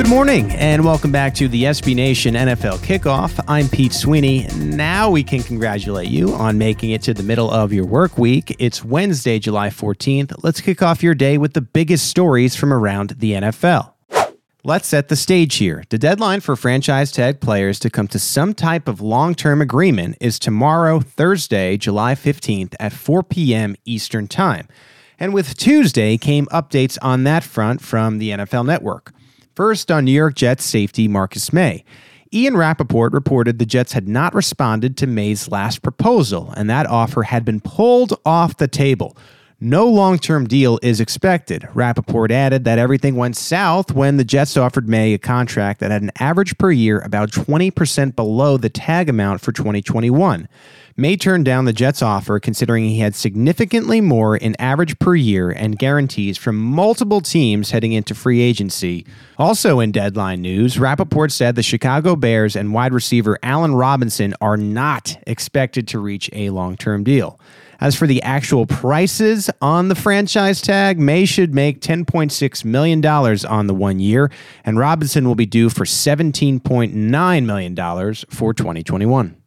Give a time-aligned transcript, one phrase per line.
[0.00, 3.38] Good morning, and welcome back to the SB Nation NFL Kickoff.
[3.46, 4.46] I'm Pete Sweeney.
[4.56, 8.56] Now we can congratulate you on making it to the middle of your work week.
[8.58, 10.42] It's Wednesday, July 14th.
[10.42, 13.92] Let's kick off your day with the biggest stories from around the NFL.
[14.64, 15.84] Let's set the stage here.
[15.90, 20.16] The deadline for franchise tag players to come to some type of long term agreement
[20.18, 23.76] is tomorrow, Thursday, July 15th at 4 p.m.
[23.84, 24.66] Eastern Time.
[25.18, 29.12] And with Tuesday came updates on that front from the NFL Network.
[29.60, 31.84] First, on New York Jets safety Marcus Maye.
[32.32, 37.24] Ian Rapoport reported the Jets had not responded to Maye's last proposal, and that offer
[37.24, 39.18] had been pulled off the table.
[39.62, 41.68] No long term deal is expected.
[41.74, 46.00] Rapoport added that everything went south when the Jets offered Maye a contract that had
[46.00, 50.48] an average per year about 20% below the tag amount for 2021.
[50.96, 55.50] Maye turned down the Jets' offer considering he had significantly more in average per year
[55.50, 59.04] and guarantees from multiple teams heading into free agency.
[59.36, 64.56] Also in deadline news, Rapoport said the Chicago Bears and wide receiver Allen Robinson are
[64.56, 67.38] not expected to reach a long term deal.
[67.80, 73.66] As for the actual prices on the franchise tag, Maye should make $10.6 million on
[73.66, 74.30] the one year,
[74.64, 79.39] and Robinson will be due for $17.9 million for 2021.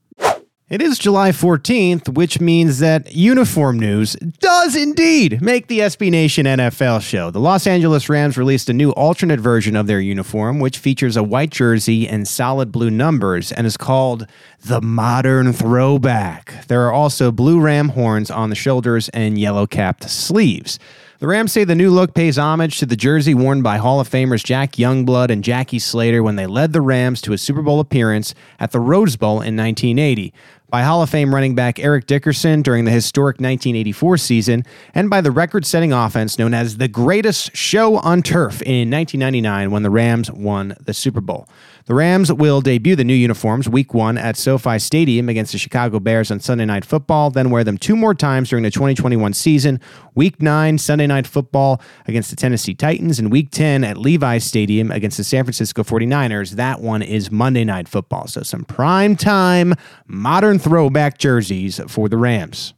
[0.70, 6.46] It is July 14th, which means that uniform news does indeed make the SB Nation
[6.46, 7.30] NFL show.
[7.30, 11.22] The Los Angeles Rams released a new alternate version of their uniform, which features a
[11.22, 14.26] white jersey and solid blue numbers and is called
[14.62, 16.66] the Modern Throwback.
[16.68, 20.80] There are also blue ram horns on the shoulders and yellow capped sleeves.
[21.24, 24.10] The Rams say the new look pays homage to the jersey worn by Hall of
[24.10, 27.80] Famers Jack Youngblood and Jackie Slater when they led the Rams to a Super Bowl
[27.80, 30.34] appearance at the Rose Bowl in 1980
[30.70, 35.22] by Hall of Fame running back Eric Dickerson during the historic 1984 season, and by
[35.22, 39.90] the record setting offense known as the greatest show on turf in 1999 when the
[39.90, 41.48] Rams won the Super Bowl.
[41.86, 46.00] The Rams will debut the new uniforms week one at SoFi Stadium against the Chicago
[46.00, 49.82] Bears on Sunday Night Football, then wear them two more times during the 2021 season.
[50.16, 54.92] Week nine, Sunday Night Football against the Tennessee Titans, and week 10 at Levi's Stadium
[54.92, 56.52] against the San Francisco 49ers.
[56.52, 58.28] That one is Monday Night Football.
[58.28, 59.74] So some prime time,
[60.08, 62.74] modern throwback jerseys for the Rams.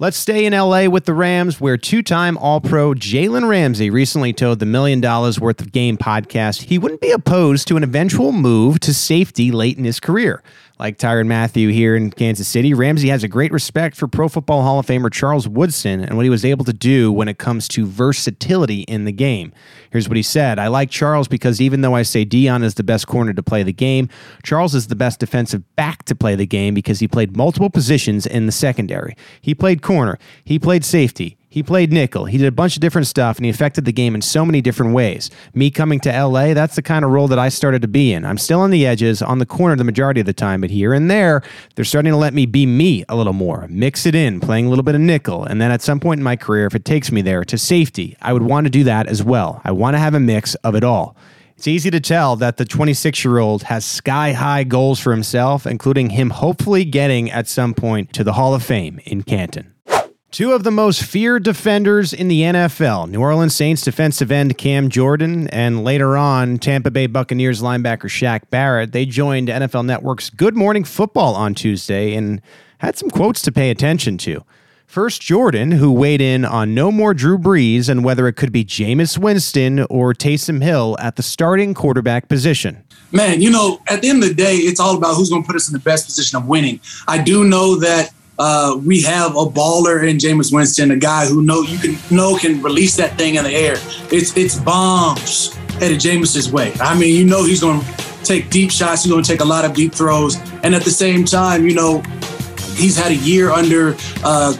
[0.00, 4.32] Let's stay in LA with the Rams, where two time All Pro Jalen Ramsey recently
[4.32, 8.30] told the Million Dollars Worth of Game podcast he wouldn't be opposed to an eventual
[8.30, 10.40] move to safety late in his career.
[10.78, 14.62] Like Tyrann Mathieu here in Kansas City, Ramsey has a great respect for Pro Football
[14.62, 17.66] Hall of Famer Charles Woodson and what he was able to do when it comes
[17.68, 19.52] to versatility in the game.
[19.90, 22.84] Here's what he said I like Charles because even though I say Deion is the
[22.84, 24.08] best corner to play the game,
[24.44, 28.24] Charles is the best defensive back to play the game because he played multiple positions
[28.24, 29.16] in the secondary.
[29.40, 32.26] He played corner, he played safety, he played nickel.
[32.26, 34.60] He did a bunch of different stuff and he affected the game in so many
[34.60, 35.30] different ways.
[35.54, 38.24] Me coming to LA, that's the kind of role that I started to be in.
[38.26, 40.92] I'm still on the edges, on the corner the majority of the time, but here
[40.92, 41.42] and there,
[41.74, 44.68] they're starting to let me be me a little more, mix it in, playing a
[44.68, 45.44] little bit of nickel.
[45.44, 48.16] And then at some point in my career, if it takes me there to safety,
[48.20, 49.62] I would want to do that as well.
[49.64, 51.16] I want to have a mix of it all.
[51.56, 55.66] It's easy to tell that the 26 year old has sky high goals for himself,
[55.66, 59.74] including him hopefully getting at some point to the Hall of Fame in Canton.
[60.30, 64.90] Two of the most feared defenders in the NFL New Orleans Saints defensive end Cam
[64.90, 68.92] Jordan, and later on, Tampa Bay Buccaneers linebacker Shaq Barrett.
[68.92, 72.42] They joined NFL Network's Good Morning Football on Tuesday and
[72.76, 74.44] had some quotes to pay attention to.
[74.86, 78.66] First, Jordan, who weighed in on no more Drew Brees and whether it could be
[78.66, 82.84] Jameis Winston or Taysom Hill at the starting quarterback position.
[83.12, 85.46] Man, you know, at the end of the day, it's all about who's going to
[85.46, 86.80] put us in the best position of winning.
[87.06, 91.42] I do know that uh, we have a baller in Jameis Winston, a guy who
[91.42, 93.76] know you can know can release that thing in the air.
[94.12, 96.72] It's it's bombs headed Jameis's way.
[96.80, 97.86] I mean, you know he's going to
[98.24, 99.04] take deep shots.
[99.04, 101.74] He's going to take a lot of deep throws, and at the same time, you
[101.74, 102.00] know,
[102.76, 103.96] he's had a year under.
[104.22, 104.56] Uh,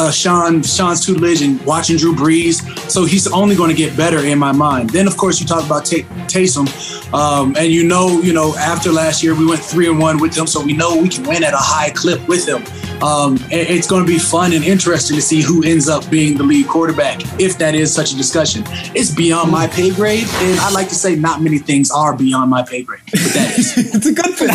[0.00, 4.24] uh, Sean Sean's tutelage and watching Drew Brees, so he's only going to get better
[4.24, 4.90] in my mind.
[4.90, 6.68] Then, of course, you talk about T- Taysom,
[7.12, 10.36] um, and you know, you know, after last year we went three and one with
[10.36, 12.62] him, so we know we can win at a high clip with him.
[13.02, 16.42] Um, it's going to be fun and interesting to see who ends up being the
[16.42, 18.64] lead quarterback, if that is such a discussion.
[18.94, 22.50] It's beyond my pay grade, and I like to say not many things are beyond
[22.50, 23.78] my pay grade, but that is.
[23.94, 24.48] it's a good thing.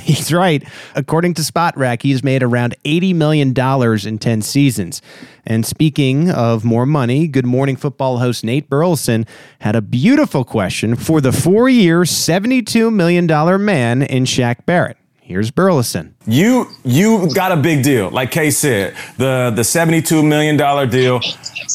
[0.00, 0.66] he's right.
[0.94, 5.02] According to Spotrac, he's made around $80 million in 10 seasons.
[5.46, 9.26] And speaking of more money, Good Morning Football host Nate Burleson
[9.60, 13.26] had a beautiful question for the four year, $72 million
[13.64, 14.96] man in Shaq Barrett.
[15.30, 16.16] Here's Burleson.
[16.26, 20.56] You you got a big deal, like Kay said, the the $72 million
[20.90, 21.20] deal.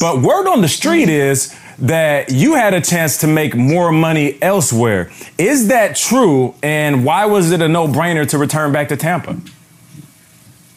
[0.02, 4.38] But word on the street is that you had a chance to make more money
[4.42, 5.10] elsewhere.
[5.38, 6.54] Is that true?
[6.62, 9.40] And why was it a no brainer to return back to Tampa?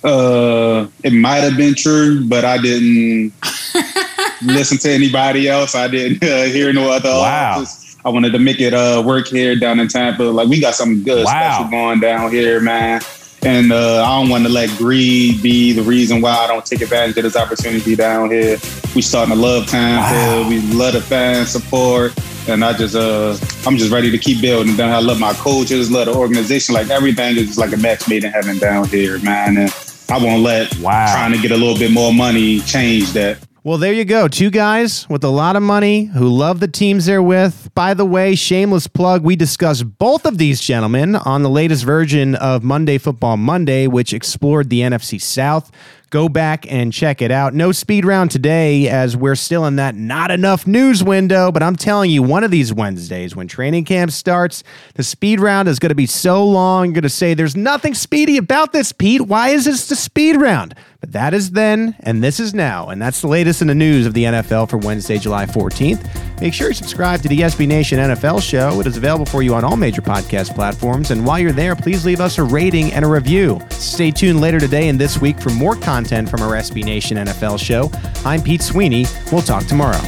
[0.05, 3.33] Uh, it might have been true, but I didn't
[4.43, 5.75] listen to anybody else.
[5.75, 7.65] I didn't uh, hear no other wow.
[8.05, 10.23] I wanted to make it uh, work here down in Tampa.
[10.23, 11.53] Like we got something good wow.
[11.53, 13.01] special going down here, man.
[13.43, 16.81] And uh, I don't want to let greed be the reason why I don't take
[16.81, 18.59] advantage of this opportunity down here.
[18.95, 20.13] We starting to love Tampa.
[20.13, 20.49] Wow.
[20.49, 22.15] We love the fan support.
[22.49, 23.37] And I just, uh,
[23.67, 24.81] I'm just ready to keep building.
[24.81, 26.75] I love my coaches, love the organization.
[26.75, 29.57] Like everything is just like a match made in heaven down here, man.
[29.57, 29.75] And
[30.09, 31.13] I won't let wow.
[31.13, 33.39] trying to get a little bit more money change that.
[33.69, 34.29] Well, there you go.
[34.29, 37.69] Two guys with a lot of money who love the teams they're with.
[37.75, 42.35] By the way, shameless plug, we discussed both of these gentlemen on the latest version
[42.35, 45.71] of Monday Football Monday, which explored the NFC South.
[46.11, 47.53] Go back and check it out.
[47.53, 51.77] No speed round today as we're still in that not enough news window, but I'm
[51.77, 54.63] telling you, one of these Wednesdays when training camp starts,
[54.95, 56.87] the speed round is going to be so long.
[56.87, 59.21] You're going to say, There's nothing speedy about this, Pete.
[59.21, 60.75] Why is this the speed round?
[61.01, 62.89] But that is then, and this is now.
[62.89, 66.28] And that's the latest in the news of the NFL for Wednesday, July 14th.
[66.41, 68.81] Make sure you subscribe to the SB Nation NFL show.
[68.81, 71.11] It is available for you on all major podcast platforms.
[71.11, 73.61] And while you're there, please leave us a rating and a review.
[73.71, 77.59] Stay tuned later today and this week for more content from our SB Nation NFL
[77.59, 77.91] show.
[78.25, 79.07] I'm Pete Sweeney.
[79.33, 80.01] We'll talk tomorrow.